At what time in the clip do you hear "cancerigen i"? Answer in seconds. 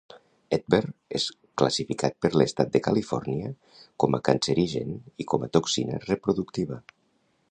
4.29-5.29